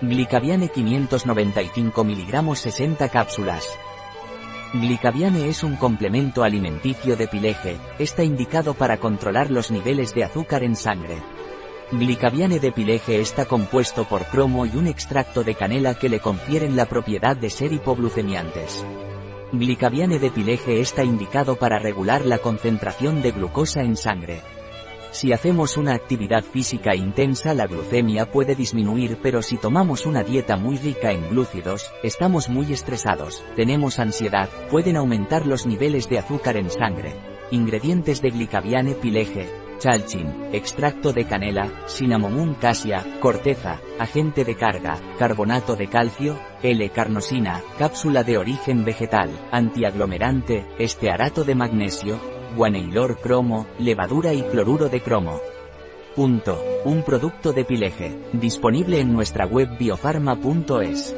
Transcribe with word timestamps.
Glicaviane 0.00 0.68
595 0.68 2.04
mg 2.04 2.56
60 2.56 3.08
cápsulas. 3.08 3.66
Glicaviane 4.72 5.48
es 5.48 5.64
un 5.64 5.74
complemento 5.74 6.44
alimenticio 6.44 7.16
de 7.16 7.26
pileje, 7.26 7.78
está 7.98 8.22
indicado 8.22 8.74
para 8.74 8.98
controlar 8.98 9.50
los 9.50 9.72
niveles 9.72 10.14
de 10.14 10.22
azúcar 10.22 10.62
en 10.62 10.76
sangre. 10.76 11.20
Glicaviane 11.90 12.60
de 12.60 12.70
pileje 12.70 13.20
está 13.20 13.46
compuesto 13.46 14.04
por 14.04 14.26
cromo 14.26 14.66
y 14.66 14.76
un 14.76 14.86
extracto 14.86 15.42
de 15.42 15.56
canela 15.56 15.94
que 15.94 16.08
le 16.08 16.20
confieren 16.20 16.76
la 16.76 16.86
propiedad 16.86 17.36
de 17.36 17.50
ser 17.50 17.72
hipoglucemiantes. 17.72 18.86
Glicaviane 19.50 20.20
de 20.20 20.30
pileje 20.30 20.80
está 20.80 21.02
indicado 21.02 21.56
para 21.56 21.80
regular 21.80 22.24
la 22.24 22.38
concentración 22.38 23.20
de 23.20 23.32
glucosa 23.32 23.82
en 23.82 23.96
sangre. 23.96 24.42
Si 25.10 25.32
hacemos 25.32 25.76
una 25.76 25.94
actividad 25.94 26.44
física 26.44 26.94
intensa 26.94 27.54
la 27.54 27.66
glucemia 27.66 28.30
puede 28.30 28.54
disminuir 28.54 29.18
pero 29.22 29.42
si 29.42 29.56
tomamos 29.56 30.06
una 30.06 30.22
dieta 30.22 30.56
muy 30.56 30.76
rica 30.76 31.12
en 31.12 31.28
glúcidos, 31.30 31.90
estamos 32.02 32.48
muy 32.48 32.72
estresados, 32.72 33.42
tenemos 33.56 33.98
ansiedad, 33.98 34.48
pueden 34.70 34.96
aumentar 34.96 35.46
los 35.46 35.66
niveles 35.66 36.08
de 36.08 36.18
azúcar 36.18 36.56
en 36.56 36.70
sangre. 36.70 37.14
Ingredientes 37.50 38.20
de 38.20 38.30
glicaviane 38.30 38.94
pileje, 38.94 39.48
chalchin, 39.78 40.50
extracto 40.52 41.12
de 41.12 41.24
canela, 41.24 41.70
cinnamomum 41.86 42.54
cassia, 42.54 43.04
corteza, 43.20 43.80
agente 43.98 44.44
de 44.44 44.56
carga, 44.56 44.98
carbonato 45.18 45.76
de 45.76 45.88
calcio, 45.88 46.38
L-carnosina, 46.62 47.62
cápsula 47.78 48.24
de 48.24 48.36
origen 48.36 48.84
vegetal, 48.84 49.30
antiaglomerante, 49.52 50.66
estearato 50.78 51.44
de 51.44 51.54
magnesio, 51.54 52.37
guaneylor 52.56 53.18
cromo, 53.18 53.66
levadura 53.78 54.32
y 54.34 54.42
cloruro 54.42 54.88
de 54.88 55.00
cromo. 55.00 55.40
Punto. 56.14 56.60
Un 56.84 57.02
producto 57.02 57.52
de 57.52 57.64
Pileje, 57.64 58.18
disponible 58.32 59.00
en 59.00 59.12
nuestra 59.12 59.46
web 59.46 59.68
biofarma.es. 59.78 61.14